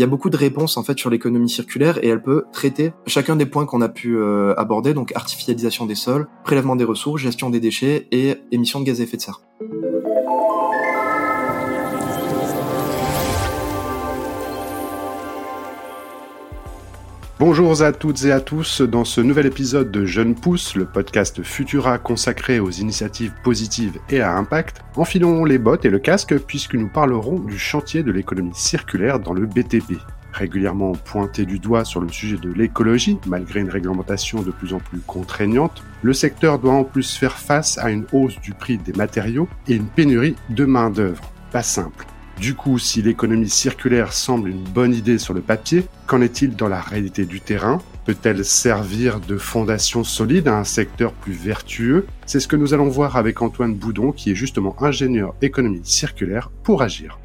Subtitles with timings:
[0.00, 2.94] Il y a beaucoup de réponses en fait sur l'économie circulaire et elle peut traiter
[3.06, 7.20] chacun des points qu'on a pu euh, aborder, donc artificialisation des sols, prélèvement des ressources,
[7.20, 9.42] gestion des déchets et émissions de gaz à effet de serre.
[17.40, 21.42] Bonjour à toutes et à tous dans ce nouvel épisode de Jeunes Pousses, le podcast
[21.42, 24.82] Futura consacré aux initiatives positives et à impact.
[24.94, 29.32] Enfilons les bottes et le casque puisque nous parlerons du chantier de l'économie circulaire dans
[29.32, 29.94] le BTP.
[30.34, 34.78] Régulièrement pointé du doigt sur le sujet de l'écologie, malgré une réglementation de plus en
[34.78, 38.92] plus contraignante, le secteur doit en plus faire face à une hausse du prix des
[38.92, 41.22] matériaux et une pénurie de main-d'œuvre.
[41.50, 42.04] Pas simple.
[42.40, 46.68] Du coup, si l'économie circulaire semble une bonne idée sur le papier, qu'en est-il dans
[46.68, 47.82] la réalité du terrain?
[48.06, 52.06] Peut-elle servir de fondation solide à un secteur plus vertueux?
[52.24, 56.50] C'est ce que nous allons voir avec Antoine Boudon, qui est justement ingénieur économie circulaire
[56.62, 57.18] pour agir.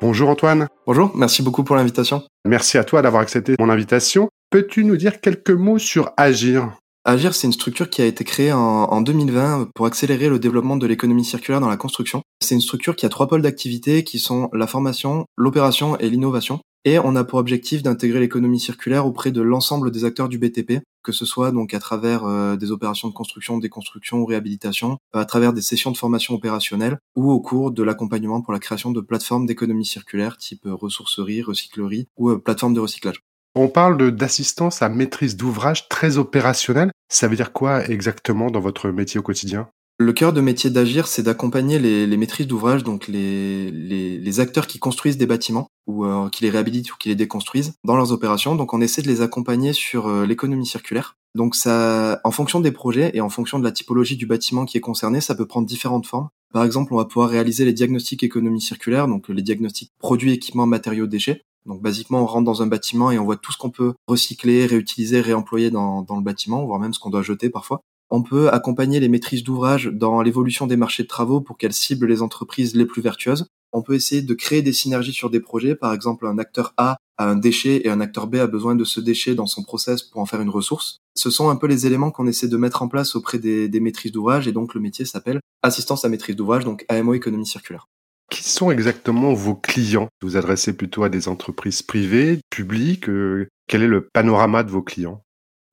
[0.00, 0.66] Bonjour Antoine.
[0.88, 2.24] Bonjour, merci beaucoup pour l'invitation.
[2.46, 4.28] Merci à toi d'avoir accepté mon invitation.
[4.50, 6.72] Peux-tu nous dire quelques mots sur Agir?
[7.10, 10.86] Agir, c'est une structure qui a été créée en, 2020 pour accélérer le développement de
[10.86, 12.20] l'économie circulaire dans la construction.
[12.42, 16.60] C'est une structure qui a trois pôles d'activité qui sont la formation, l'opération et l'innovation.
[16.84, 20.82] Et on a pour objectif d'intégrer l'économie circulaire auprès de l'ensemble des acteurs du BTP,
[21.02, 25.24] que ce soit donc à travers euh, des opérations de construction, déconstruction ou réhabilitation, à
[25.24, 29.00] travers des sessions de formation opérationnelle ou au cours de l'accompagnement pour la création de
[29.00, 33.22] plateformes d'économie circulaire type ressourcerie, recyclerie ou euh, plateforme de recyclage.
[33.60, 36.92] On parle d'assistance à maîtrise d'ouvrage très opérationnel.
[37.08, 39.68] Ça veut dire quoi exactement dans votre métier au quotidien?
[39.98, 44.78] Le cœur de métier d'Agir, c'est d'accompagner les, maîtrises d'ouvrage, donc les, les, acteurs qui
[44.78, 48.54] construisent des bâtiments ou euh, qui les réhabilitent ou qui les déconstruisent dans leurs opérations.
[48.54, 51.16] Donc on essaie de les accompagner sur euh, l'économie circulaire.
[51.34, 54.78] Donc ça, en fonction des projets et en fonction de la typologie du bâtiment qui
[54.78, 56.28] est concerné, ça peut prendre différentes formes.
[56.52, 60.66] Par exemple, on va pouvoir réaliser les diagnostics économie circulaire, donc les diagnostics produits, équipements,
[60.66, 61.42] matériaux, déchets.
[61.66, 64.66] Donc basiquement, on rentre dans un bâtiment et on voit tout ce qu'on peut recycler,
[64.66, 67.80] réutiliser, réemployer dans, le bâtiment, voire même ce qu'on doit jeter parfois.
[68.10, 72.06] On peut accompagner les maîtrises d'ouvrage dans l'évolution des marchés de travaux pour qu'elles ciblent
[72.06, 73.46] les entreprises les plus vertueuses.
[73.72, 75.74] On peut essayer de créer des synergies sur des projets.
[75.74, 78.84] Par exemple, un acteur A a un déchet et un acteur B a besoin de
[78.84, 80.96] ce déchet dans son process pour en faire une ressource.
[81.14, 83.80] Ce sont un peu les éléments qu'on essaie de mettre en place auprès des, des
[83.80, 87.88] maîtrises d'ouvrage et donc le métier s'appelle assistance à maîtrise d'ouvrage, donc AMO économie circulaire.
[88.30, 90.08] Qui sont exactement vos clients?
[90.22, 94.82] Vous adressez plutôt à des entreprises privées, publiques euh, Quel est le panorama de vos
[94.82, 95.22] clients?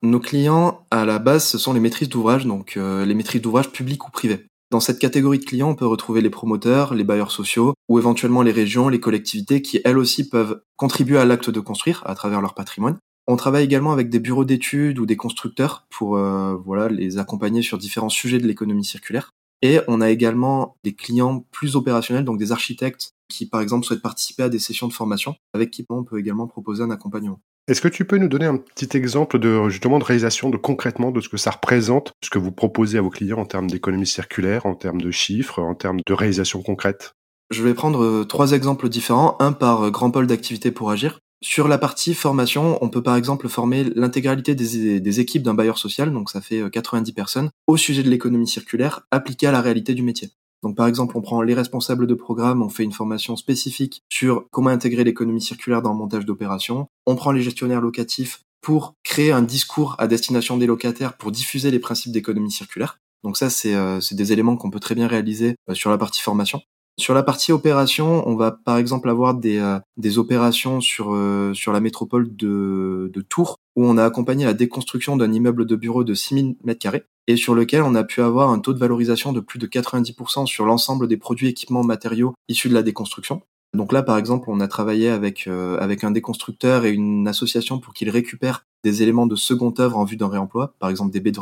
[0.02, 3.70] Nos clients, à la base, ce sont les maîtrises d'ouvrage, donc euh, les maîtrises d'ouvrage
[3.72, 4.46] publiques ou privées.
[4.70, 8.42] Dans cette catégorie de clients, on peut retrouver les promoteurs, les bailleurs sociaux ou éventuellement
[8.42, 12.40] les régions, les collectivités qui elles aussi peuvent contribuer à l'acte de construire à travers
[12.40, 12.98] leur patrimoine.
[13.28, 17.62] On travaille également avec des bureaux d'études ou des constructeurs pour euh, voilà les accompagner
[17.62, 19.32] sur différents sujets de l'économie circulaire.
[19.62, 24.02] Et on a également des clients plus opérationnels, donc des architectes qui, par exemple, souhaitent
[24.02, 27.40] participer à des sessions de formation, avec qui on peut également proposer un accompagnement.
[27.68, 31.10] Est-ce que tu peux nous donner un petit exemple de justement de réalisation de concrètement
[31.10, 34.06] de ce que ça représente, ce que vous proposez à vos clients en termes d'économie
[34.06, 37.14] circulaire, en termes de chiffres, en termes de réalisation concrète?
[37.50, 41.18] Je vais prendre euh, trois exemples différents, un par euh, grand pôle d'activité pour agir.
[41.42, 46.12] Sur la partie formation, on peut par exemple former l'intégralité des, équipes d'un bailleur social,
[46.12, 49.94] donc ça fait 90 euh, personnes, au sujet de l'économie circulaire appliquée à la réalité
[49.94, 50.30] du métier.
[50.62, 54.46] Donc par exemple, on prend les responsables de programme, on fait une formation spécifique sur
[54.50, 56.88] comment intégrer l'économie circulaire dans le montage d'opérations.
[57.06, 61.70] On prend les gestionnaires locatifs pour créer un discours à destination des locataires pour diffuser
[61.70, 62.98] les principes d'économie circulaire.
[63.22, 66.20] Donc ça, c'est euh, des éléments qu'on peut très bien réaliser euh, sur la partie
[66.20, 66.62] formation.
[66.98, 71.52] Sur la partie opération, on va par exemple avoir des, euh, des opérations sur, euh,
[71.52, 75.76] sur la métropole de, de Tours, où on a accompagné la déconstruction d'un immeuble de
[75.76, 79.34] bureau de 6000 m2 et sur lequel on a pu avoir un taux de valorisation
[79.34, 83.42] de plus de 90% sur l'ensemble des produits, équipements, matériaux issus de la déconstruction.
[83.74, 87.78] Donc là, par exemple, on a travaillé avec, euh, avec un déconstructeur et une association
[87.78, 91.20] pour qu'ils récupèrent des éléments de seconde œuvre en vue d'un réemploi, par exemple des
[91.20, 91.32] baies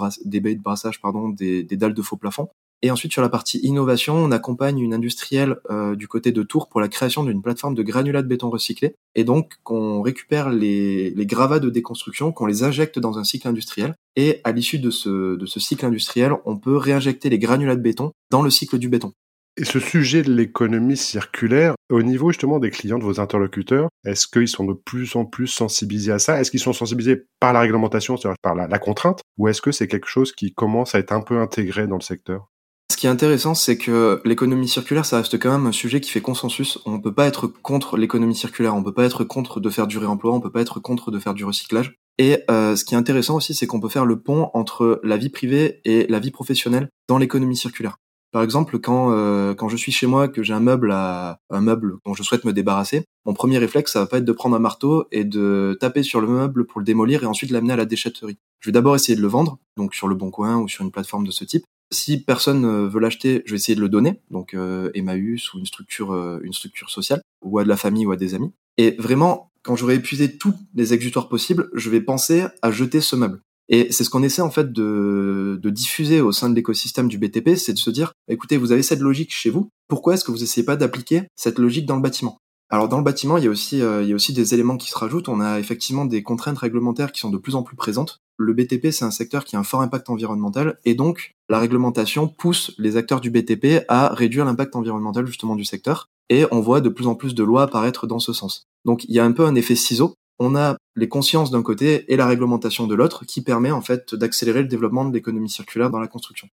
[0.56, 2.48] de, brassage, pardon, des, des dalles de faux plafond.
[2.84, 6.68] Et ensuite, sur la partie innovation, on accompagne une industrielle euh, du côté de Tours
[6.68, 8.94] pour la création d'une plateforme de granulats de béton recyclé.
[9.14, 13.94] Et donc, qu'on récupère les, gravats de déconstruction, qu'on les injecte dans un cycle industriel.
[14.16, 18.42] Et à l'issue de ce, cycle industriel, on peut réinjecter les granulats de béton dans
[18.42, 19.14] le cycle du béton.
[19.56, 24.26] Et ce sujet de l'économie circulaire, au niveau justement des clients de vos interlocuteurs, est-ce
[24.26, 26.38] qu'ils sont de plus en plus sensibilisés à ça?
[26.38, 29.22] Est-ce qu'ils sont sensibilisés par la réglementation, c'est-à-dire par la contrainte?
[29.38, 32.02] Ou est-ce que c'est quelque chose qui commence à être un peu intégré dans le
[32.02, 32.50] secteur?
[32.90, 36.10] Ce qui est intéressant, c'est que l'économie circulaire, ça reste quand même un sujet qui
[36.10, 36.78] fait consensus.
[36.86, 39.98] On peut pas être contre l'économie circulaire, on peut pas être contre de faire du
[39.98, 41.96] réemploi, on peut pas être contre de faire du recyclage.
[42.18, 45.16] Et euh, ce qui est intéressant aussi, c'est qu'on peut faire le pont entre la
[45.16, 47.96] vie privée et la vie professionnelle dans l'économie circulaire.
[48.30, 51.60] Par exemple, quand euh, quand je suis chez moi, que j'ai un meuble à un
[51.60, 54.56] meuble dont je souhaite me débarrasser, mon premier réflexe ça va pas être de prendre
[54.56, 57.76] un marteau et de taper sur le meuble pour le démolir et ensuite l'amener à
[57.76, 58.38] la déchetterie.
[58.60, 60.90] Je vais d'abord essayer de le vendre, donc sur le bon coin ou sur une
[60.90, 61.64] plateforme de ce type.
[61.92, 65.58] Si personne euh, veut l'acheter, je vais essayer de le donner, donc euh, Emmaüs ou
[65.58, 68.52] une structure euh, une structure sociale ou à de la famille ou à des amis.
[68.78, 73.16] Et vraiment, quand j'aurai épuisé tous les exutoires possibles, je vais penser à jeter ce
[73.16, 73.40] meuble.
[73.68, 77.16] Et c'est ce qu'on essaie en fait de, de diffuser au sein de l'écosystème du
[77.16, 80.32] BTP, c'est de se dire, écoutez, vous avez cette logique chez vous, pourquoi est-ce que
[80.32, 82.38] vous essayez pas d'appliquer cette logique dans le bâtiment?
[82.70, 84.76] Alors dans le bâtiment, il y a aussi euh, il y a aussi des éléments
[84.76, 85.28] qui se rajoutent.
[85.28, 88.20] On a effectivement des contraintes réglementaires qui sont de plus en plus présentes.
[88.36, 92.26] Le BTP, c'est un secteur qui a un fort impact environnemental et donc la réglementation
[92.26, 96.80] pousse les acteurs du BTP à réduire l'impact environnemental justement du secteur et on voit
[96.80, 98.66] de plus en plus de lois apparaître dans ce sens.
[98.84, 100.14] Donc il y a un peu un effet ciseau.
[100.40, 104.14] On a les consciences d'un côté et la réglementation de l'autre qui permet en fait
[104.14, 106.48] d'accélérer le développement de l'économie circulaire dans la construction.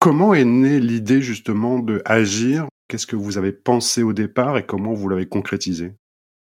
[0.00, 4.66] Comment est née l'idée justement de agir Qu'est-ce que vous avez pensé au départ et
[4.66, 5.94] comment vous l'avez concrétisé?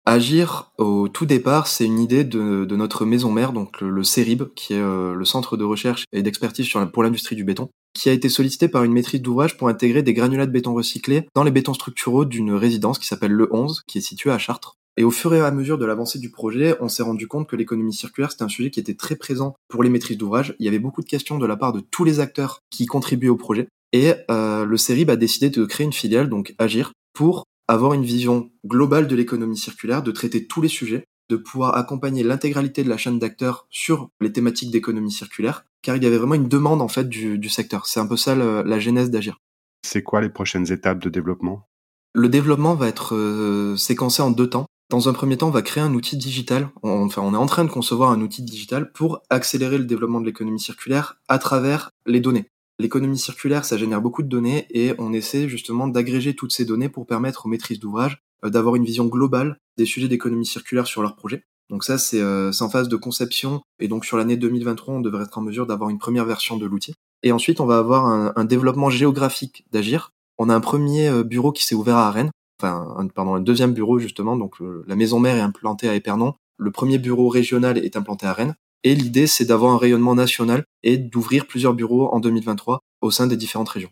[0.05, 4.53] Agir, au tout départ, c'est une idée de, notre maison mère, donc le, le CERIB,
[4.57, 8.13] qui est euh, le centre de recherche et d'expertise pour l'industrie du béton, qui a
[8.13, 11.53] été sollicité par une maîtrise d'ouvrage pour intégrer des granulats de béton recyclés dans les
[11.53, 14.75] bétons structuraux d'une résidence qui s'appelle le 11, qui est située à Chartres.
[14.97, 17.55] Et au fur et à mesure de l'avancée du projet, on s'est rendu compte que
[17.55, 20.57] l'économie circulaire, c'était un sujet qui était très présent pour les maîtrises d'ouvrage.
[20.59, 23.29] Il y avait beaucoup de questions de la part de tous les acteurs qui contribuaient
[23.29, 23.69] au projet.
[23.93, 28.05] Et euh, le CERIB a décidé de créer une filiale, donc Agir, pour avoir une
[28.05, 32.89] vision globale de l'économie circulaire, de traiter tous les sujets, de pouvoir accompagner l'intégralité de
[32.89, 36.83] la chaîne d'acteurs sur les thématiques d'économie circulaire, car il y avait vraiment une demande
[36.83, 37.87] en fait du, du secteur.
[37.87, 39.39] C'est un peu ça le, la genèse d'Agir.
[39.87, 41.69] C'est quoi les prochaines étapes de développement?
[42.13, 44.67] Le développement va être euh, séquencé en deux temps.
[44.91, 46.69] Dans un premier temps, on va créer un outil digital.
[46.83, 50.21] On, enfin, on est en train de concevoir un outil digital pour accélérer le développement
[50.21, 52.47] de l'économie circulaire à travers les données.
[52.81, 56.89] L'économie circulaire, ça génère beaucoup de données et on essaie justement d'agréger toutes ces données
[56.89, 61.03] pour permettre aux maîtrises d'ouvrage euh, d'avoir une vision globale des sujets d'économie circulaire sur
[61.03, 61.45] leur projet.
[61.69, 65.25] Donc ça, c'est euh, en phase de conception et donc sur l'année 2023, on devrait
[65.25, 66.95] être en mesure d'avoir une première version de l'outil.
[67.23, 70.13] Et ensuite, on va avoir un, développement géographique d'Agir.
[70.39, 72.31] On a un premier euh, bureau qui s'est ouvert à Rennes,
[72.63, 74.39] enfin, pardon, un deuxième bureau justement.
[74.39, 74.55] Donc
[74.87, 76.33] la maison mère est implantée à Épernon.
[76.57, 78.55] Le premier bureau régional est implanté à Rennes.
[78.83, 83.27] Et l'idée, c'est d'avoir un rayonnement national et d'ouvrir plusieurs bureaux en 2023 au sein
[83.27, 83.91] des différentes régions.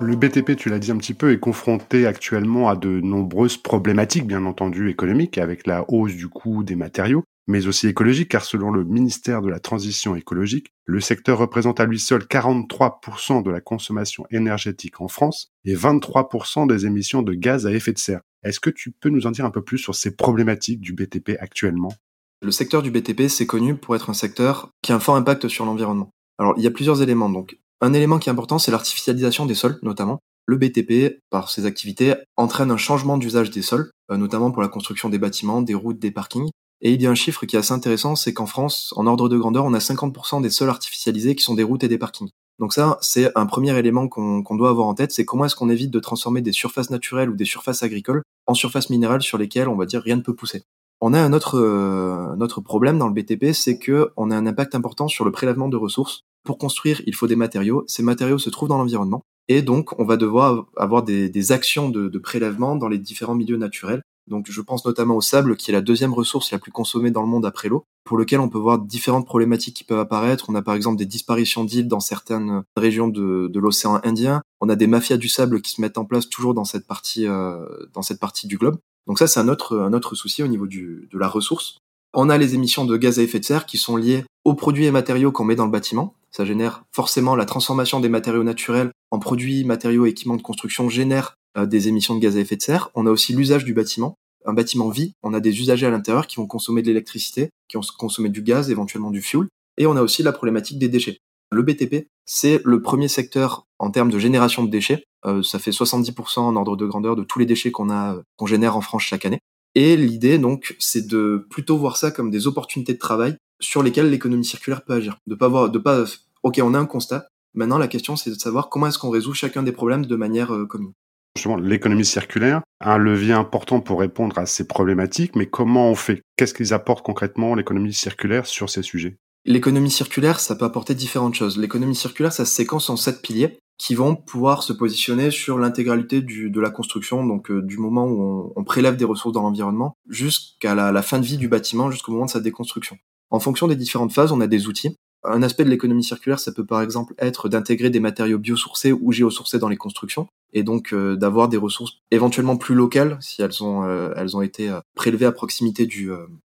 [0.00, 4.26] Le BTP, tu l'as dit un petit peu, est confronté actuellement à de nombreuses problématiques,
[4.26, 8.70] bien entendu économiques, avec la hausse du coût des matériaux, mais aussi écologiques, car selon
[8.70, 13.60] le ministère de la Transition écologique, le secteur représente à lui seul 43% de la
[13.60, 18.22] consommation énergétique en France et 23% des émissions de gaz à effet de serre.
[18.42, 21.36] Est-ce que tu peux nous en dire un peu plus sur ces problématiques du BTP
[21.38, 21.92] actuellement?
[22.42, 25.48] Le secteur du BTP, c'est connu pour être un secteur qui a un fort impact
[25.48, 26.10] sur l'environnement.
[26.38, 27.28] Alors, il y a plusieurs éléments.
[27.28, 30.20] Donc, un élément qui est important, c'est l'artificialisation des sols, notamment.
[30.46, 34.68] Le BTP, par ses activités, entraîne un changement d'usage des sols, euh, notamment pour la
[34.68, 36.48] construction des bâtiments, des routes, des parkings.
[36.80, 39.28] Et il y a un chiffre qui est assez intéressant, c'est qu'en France, en ordre
[39.28, 42.30] de grandeur, on a 50% des sols artificialisés qui sont des routes et des parkings.
[42.58, 45.56] Donc ça, c'est un premier élément qu'on qu doit avoir en tête, c'est comment est-ce
[45.56, 49.38] qu'on évite de transformer des surfaces naturelles ou des surfaces agricoles en surfaces minérales sur
[49.38, 50.62] lesquelles, on va dire, rien ne peut pousser.
[51.02, 54.74] On a un autre, euh, problème dans le BTP, c'est que on a un impact
[54.74, 56.20] important sur le prélèvement de ressources.
[56.44, 57.84] Pour construire, il faut des matériaux.
[57.86, 59.22] Ces matériaux se trouvent dans l'environnement.
[59.48, 64.02] Et donc, on va devoir avoir des, actions de, prélèvement dans les différents milieux naturels.
[64.28, 67.22] Donc, je pense notamment au sable, qui est la deuxième ressource la plus consommée dans
[67.22, 70.46] le monde après l'eau, pour lequel on peut voir différentes problématiques qui peuvent apparaître.
[70.50, 74.42] On a par exemple des disparitions d'îles dans certaines régions de, de l'océan Indien.
[74.60, 77.26] On a des mafias du sable qui se mettent en place toujours dans cette partie,
[77.26, 78.76] euh, dans cette partie du globe.
[79.06, 81.78] Donc ça, c'est un autre, un autre souci au niveau de la ressource.
[82.12, 84.86] On a les émissions de gaz à effet de serre qui sont liées aux produits
[84.86, 86.14] et matériaux qu'on met dans le bâtiment.
[86.32, 91.36] Ça génère forcément la transformation des matériaux naturels en produits, matériaux, équipements de construction génère
[91.56, 92.90] euh, des émissions de gaz à effet de serre.
[92.94, 94.14] On a aussi l'usage du bâtiment.
[94.46, 97.76] Un bâtiment vit, on a des usagers à l'intérieur qui vont consommer de l'électricité, qui
[97.76, 99.46] vont consommer du gaz, éventuellement du fuel.
[99.76, 101.18] Et on a aussi la problématique des déchets.
[101.50, 105.04] Le BTP, c'est le premier secteur en termes de génération de déchets.
[105.26, 108.46] Euh, ça fait 70% en ordre de grandeur de tous les déchets qu'on a, qu'on
[108.46, 109.40] génère en France chaque année.
[109.74, 114.10] Et l'idée, donc, c'est de plutôt voir ça comme des opportunités de travail sur lesquelles
[114.10, 115.18] l'économie circulaire peut agir.
[115.26, 116.04] De pas voir, de pas,
[116.42, 117.26] ok, on a un constat.
[117.54, 120.54] Maintenant, la question, c'est de savoir comment est-ce qu'on résout chacun des problèmes de manière
[120.54, 120.92] euh, commune.
[121.36, 126.22] Justement, l'économie circulaire un levier important pour répondre à ces problématiques, mais comment on fait?
[126.36, 129.16] Qu'est-ce qu'ils apportent concrètement l'économie circulaire sur ces sujets?
[129.46, 131.56] L'économie circulaire, ça peut apporter différentes choses.
[131.56, 136.20] L'économie circulaire, ça se séquence en sept piliers qui vont pouvoir se positionner sur l'intégralité
[136.20, 140.74] de la construction, donc euh, du moment où on, prélève des ressources dans l'environnement jusqu'à
[140.74, 142.98] la, fin de vie du bâtiment, jusqu'au moment de sa déconstruction.
[143.30, 144.94] En fonction des différentes phases, on a des outils.
[145.24, 149.12] Un aspect de l'économie circulaire, ça peut par exemple être d'intégrer des matériaux biosourcés ou
[149.12, 153.64] géosourcés dans les constructions, et donc euh, d'avoir des ressources éventuellement plus locales si elles
[153.64, 156.10] ont, euh, été prélevées à proximité du,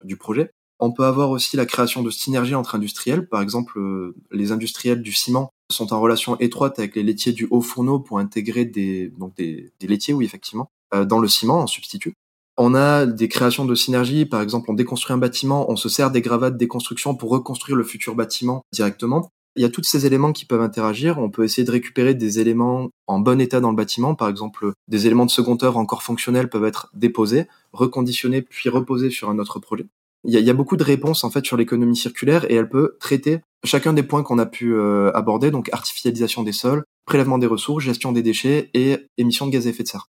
[0.03, 0.51] du projet.
[0.85, 3.29] On peut avoir aussi la création de synergies entre industriels.
[3.29, 3.81] Par exemple,
[4.33, 8.19] les industriels du ciment sont en relation étroite avec les laitiers du haut fourneau pour
[8.19, 10.73] intégrer des, donc des, des laitiers, oui, effectivement,
[11.07, 12.15] dans le ciment en substitut.
[12.57, 16.11] On a des créations de synergie, par exemple, on déconstruit un bâtiment, on se sert
[16.11, 19.31] des gravats de déconstruction pour reconstruire le futur bâtiment directement.
[19.55, 21.19] Il y a tous ces éléments qui peuvent interagir.
[21.19, 24.17] On peut essayer de récupérer des éléments en bon état dans le bâtiment.
[24.17, 29.11] Par exemple, des éléments de second œuvre encore fonctionnels peuvent être déposés, reconditionnés, puis reposés
[29.11, 29.87] sur un autre projet.
[30.25, 33.41] Il y a, beaucoup de réponses en fait sur l'économie circulaire et elle peut traiter
[33.65, 37.85] chacun des points qu'on a pu euh, aborder, donc artificialisation des sols, prélèvement des ressources,
[37.85, 40.07] gestion des déchets et émissions de gaz à effet de serre.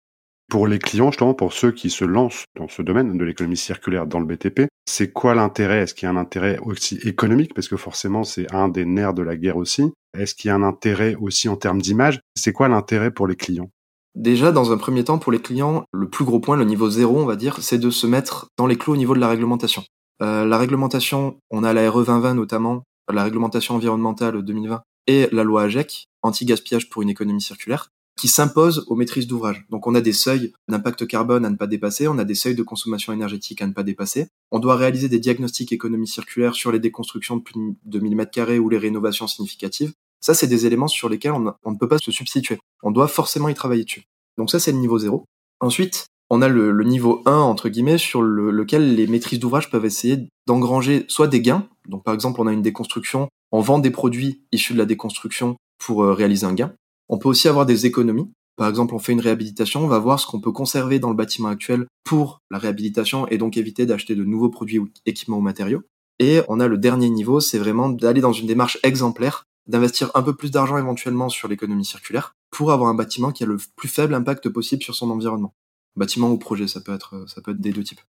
[0.50, 4.08] Pour les clients, justement, pour ceux qui se lancent dans ce domaine de l'économie circulaire
[4.08, 5.82] dans le BTP, c'est quoi l'intérêt?
[5.82, 7.54] Est-ce qu'il y a un intérêt aussi économique?
[7.54, 9.84] Parce que forcément, c'est un des nerfs de la guerre aussi.
[10.18, 12.20] Est-ce qu'il y a un intérêt aussi en termes d'image?
[12.36, 13.70] C'est quoi l'intérêt pour les clients?
[14.16, 17.20] Déjà, dans un premier temps, pour les clients, le plus gros point, le niveau zéro,
[17.20, 19.84] on va dire, c'est de se mettre dans les clous au niveau de la réglementation.
[20.22, 25.44] Euh, la réglementation, on a la RE 2020 notamment, la réglementation environnementale 2020 et la
[25.44, 29.66] loi AGEC, anti-gaspillage pour une économie circulaire qui s'impose aux maîtrises d'ouvrage.
[29.70, 32.54] Donc on a des seuils d'impact carbone à ne pas dépasser, on a des seuils
[32.54, 34.28] de consommation énergétique à ne pas dépasser.
[34.52, 38.58] On doit réaliser des diagnostics économie circulaire sur les déconstructions de plus de 1000 m2
[38.60, 39.94] ou les rénovations significatives.
[40.20, 41.40] Ça, c'est des éléments sur lesquels on,
[41.72, 42.60] ne peut pas se substituer.
[42.84, 44.04] On doit forcément y travailler dessus.
[44.38, 45.24] Donc ça, c'est le niveau 0.
[45.62, 50.28] Ensuite, on a le, niveau 1, entre guillemets, sur lequel les maîtrises d'ouvrage peuvent essayer
[50.48, 51.68] d'engranger soit des gains.
[51.88, 55.58] Donc par exemple, on a une déconstruction, on vend des produits issus de la déconstruction
[55.80, 56.74] pour euh, réaliser un gain.
[57.08, 58.32] On peut aussi avoir des économies.
[58.58, 61.16] Par exemple, on fait une réhabilitation, on va voir ce qu'on peut conserver dans le
[61.16, 65.82] bâtiment actuel pour la réhabilitation et donc éviter d'acheter de nouveaux produits, équipements ou matériaux.
[66.20, 70.22] Et on a le dernier niveau, c'est vraiment d'aller dans une démarche exemplaire, d'investir un
[70.22, 73.88] peu plus d'argent éventuellement sur l'économie circulaire pour avoir un bâtiment qui a le plus
[73.88, 75.54] faible impact possible sur son environnement.
[75.96, 78.02] Bâtiment ou projet, ça peut être, ça peut être des deux types.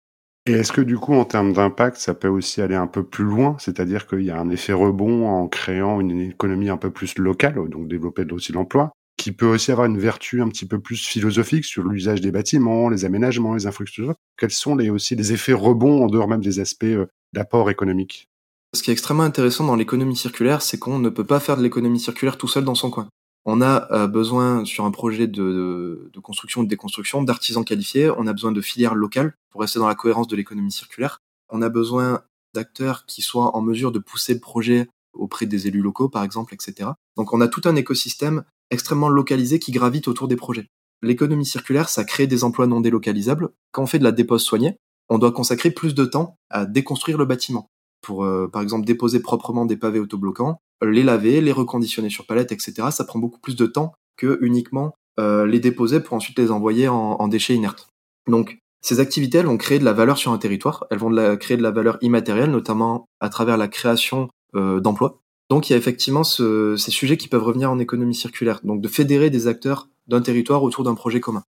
[0.46, 3.24] Et est-ce que du coup, en termes d'impact, ça peut aussi aller un peu plus
[3.24, 7.18] loin, c'est-à-dire qu'il y a un effet rebond en créant une économie un peu plus
[7.18, 11.06] locale, donc développer aussi l'emploi, qui peut aussi avoir une vertu un petit peu plus
[11.06, 14.14] philosophique sur l'usage des bâtiments, les aménagements, les infrastructures.
[14.38, 18.30] Quels sont les, aussi les effets rebonds en dehors même des aspects euh, d'apport économique?
[18.74, 21.62] Ce qui est extrêmement intéressant dans l'économie circulaire, c'est qu'on ne peut pas faire de
[21.62, 23.08] l'économie circulaire tout seul dans son coin.
[23.46, 28.26] On a euh, besoin, sur un projet de, construction ou de déconstruction, d'artisans qualifiés, on
[28.26, 31.18] a besoin de filières locales pour rester dans la cohérence de l'économie circulaire.
[31.48, 32.22] On a besoin
[32.54, 36.54] d'acteurs qui soient en mesure de pousser le projet auprès des élus locaux, par exemple,
[36.54, 36.90] etc.
[37.16, 40.68] Donc on a tout un écosystème extrêmement localisé qui gravite autour des projets.
[41.02, 43.50] L'économie circulaire, ça crée des emplois non délocalisables.
[43.72, 44.76] Quand on fait de la dépose soignée,
[45.08, 47.68] on doit consacrer plus de temps à déconstruire le bâtiment
[48.00, 52.52] pour, euh, par exemple, déposer proprement des pavés autobloquants, les laver, les reconditionner sur palette,
[52.52, 52.88] etc.
[52.90, 56.88] Ça prend beaucoup plus de temps que uniquement euh, les déposer pour ensuite les envoyer
[56.88, 57.88] en, déchets inertes.
[58.28, 60.86] Donc, ces activités, elles vont créer de la valeur sur un territoire.
[60.90, 65.20] Elles vont créer de la valeur immatérielle, notamment à travers la création euh, d'emplois.
[65.50, 68.60] Donc, il y a effectivement ces sujets qui peuvent revenir en économie circulaire.
[68.62, 71.42] Donc, de fédérer des acteurs d'un territoire autour d'un projet commun.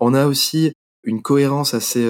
[0.00, 0.72] On a aussi
[1.04, 2.08] une cohérence assez,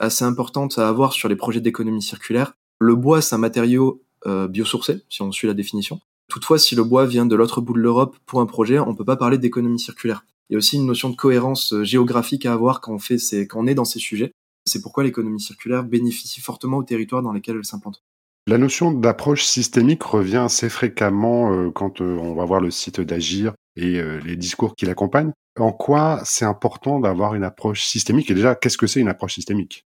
[0.00, 4.48] assez importante à avoir sur les projets d'économie circulaire le bois, c'est un matériau euh,
[4.48, 6.00] biosourcé, si on suit la définition.
[6.28, 8.96] Toutefois, si le bois vient de l'autre bout de l'Europe pour un projet, on ne
[8.96, 10.24] peut pas parler d'économie circulaire.
[10.48, 13.18] Il y a aussi une notion de cohérence euh, géographique à avoir quand on, fait
[13.46, 14.32] quand on est dans ces sujets.
[14.66, 18.02] C'est pourquoi l'économie circulaire bénéficie fortement aux territoires dans lesquels elle s'implante.
[18.46, 23.54] La notion d'approche systémique revient assez fréquemment euh, quand on va voir le site d'Agir
[23.76, 25.32] et les discours qui l'accompagnent.
[25.58, 28.30] En quoi c'est important d'avoir une approche systémique?
[28.30, 29.84] Et déjà, qu'est-ce que c'est une approche systémique?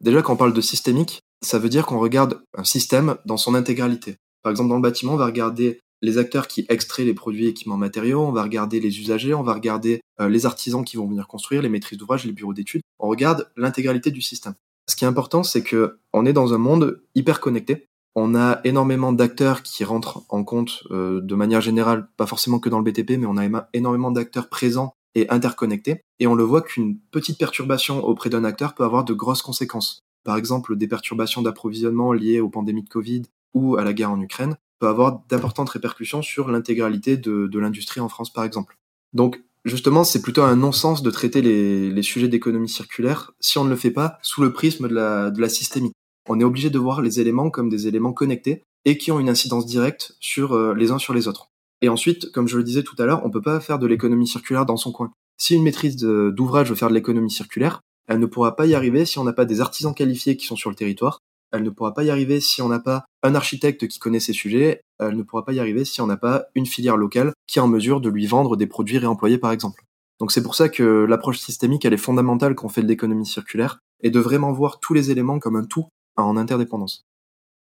[0.00, 3.54] Déjà, quand on parle de systémique, ça veut dire qu'on regarde un système dans son
[3.54, 4.16] intégralité.
[4.48, 7.76] Par exemple, dans le bâtiment, on va regarder les acteurs qui extraient les produits, équipements,
[7.76, 11.28] matériaux, on va regarder les usagers, on va regarder euh, les artisans qui vont venir
[11.28, 12.80] construire, les maîtrises d'ouvrage, les bureaux d'études.
[12.98, 14.54] On regarde l'intégralité du système.
[14.88, 17.84] Ce qui est important, c'est que on est dans un monde hyper connecté.
[18.14, 22.70] On a énormément d'acteurs qui rentrent en compte euh, de manière générale, pas forcément que
[22.70, 26.00] dans le BTP, mais on a énormément d'acteurs présents et interconnectés.
[26.20, 30.00] Et on le voit qu'une petite perturbation auprès d'un acteur peut avoir de grosses conséquences
[30.24, 33.22] par exemple des perturbations d'approvisionnement liées aux pandémies de Covid
[33.54, 38.08] ou à la guerre en Ukraine, peut avoir d'importantes répercussions sur l'intégralité de, l'industrie en
[38.08, 38.76] France, par exemple.
[39.12, 43.70] Donc, justement, c'est plutôt un non-sens de traiter les, sujets d'économie circulaire si on ne
[43.70, 45.92] le fait pas sous le prisme de la, de systémie.
[46.28, 49.28] On est obligé de voir les éléments comme des éléments connectés et qui ont une
[49.28, 51.50] incidence directe sur euh, les uns sur les autres.
[51.80, 54.26] Et ensuite, comme je le disais tout à l'heure, on peut pas faire de l'économie
[54.26, 55.12] circulaire dans son coin.
[55.36, 59.04] Si une maîtrise d'ouvrage veut faire de l'économie circulaire, elle ne pourra pas y arriver
[59.04, 61.20] si on n'a pas des artisans qualifiés qui sont sur le territoire,
[61.52, 64.32] Elle ne pourra pas y arriver si on n'a pas un architecte qui connaît ces
[64.32, 64.82] sujets.
[64.98, 67.62] Elle ne pourra pas y arriver si on n'a pas une filière locale qui est
[67.62, 69.82] en mesure de lui vendre des produits réemployés, par exemple.
[70.20, 73.26] Donc c'est pour ça que l'approche systémique, elle est fondamentale quand on fait de l'économie
[73.26, 77.06] circulaire, et de vraiment voir tous les éléments comme un tout en interdépendance.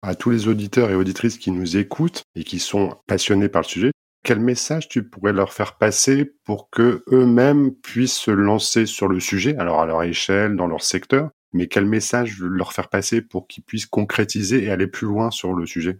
[0.01, 3.67] À tous les auditeurs et auditrices qui nous écoutent et qui sont passionnés par le
[3.67, 3.91] sujet,
[4.23, 9.19] quel message tu pourrais leur faire passer pour que eux-mêmes puissent se lancer sur le
[9.19, 13.47] sujet, alors à leur échelle, dans leur secteur, mais quel message leur faire passer pour
[13.47, 15.99] qu'ils puissent concrétiser et aller plus loin sur le sujet?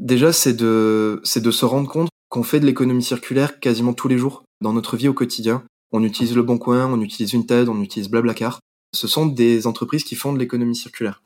[0.00, 4.08] Déjà, c'est de, c'est de se rendre compte qu'on fait de l'économie circulaire quasiment tous
[4.08, 5.62] les jours, dans notre vie au quotidien.
[5.92, 8.58] On utilise Le Bon Coin, on utilise une TED, on utilise Blablacar.
[8.92, 11.22] Ce sont des entreprises qui font de l'économie circulaire.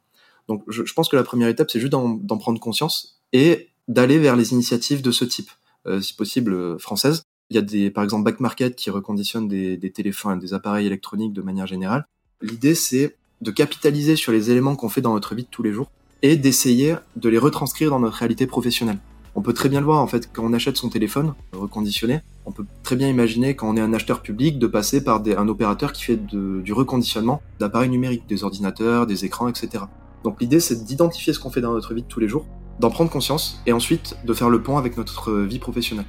[0.47, 4.37] Donc je, pense que la première étape, c'est juste d'en prendre conscience et d'aller vers
[4.37, 5.51] les initiatives de ce type,
[5.87, 7.23] euh, si possible euh, françaises.
[7.49, 10.87] Il y a des, par exemple, Back Market qui reconditionne des, des téléphones, des appareils
[10.87, 12.07] électroniques de manière générale.
[12.43, 15.73] L'idée, c'est de capitaliser sur les éléments qu'on fait dans notre vie de tous les
[15.73, 15.91] jours
[16.23, 18.99] et d'essayer de les retranscrire dans notre réalité professionnelle.
[19.35, 22.21] On peut très bien le voir en fait quand on achète son téléphone reconditionné.
[22.47, 25.49] On peut très bien imaginer quand on est un acheteur public de passer par un
[25.49, 29.85] opérateur qui fait du reconditionnement d'appareils numériques, des ordinateurs, des écrans, etc.
[30.25, 32.47] Donc l'idée c'est d'identifier ce qu'on fait dans notre vie de tous les jours,
[32.81, 36.07] d'en prendre conscience et ensuite de faire le pont avec notre vie professionnelle.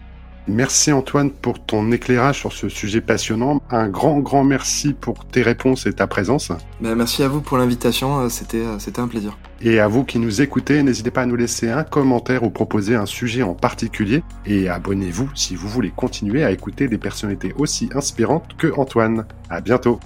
[0.47, 3.61] Merci Antoine pour ton éclairage sur ce sujet passionnant.
[3.69, 6.51] Un grand, grand merci pour tes réponses et ta présence.
[6.81, 9.37] Ben, merci à vous pour l'invitation, euh, c'était, euh, c'était un plaisir.
[9.61, 12.95] Et à vous qui nous écoutez, n'hésitez pas à nous laisser un commentaire ou proposer
[12.95, 14.23] un sujet en particulier.
[14.45, 19.25] Et abonnez-vous si vous voulez continuer à écouter des personnalités aussi inspirantes que Antoine.
[19.49, 19.99] À bientôt.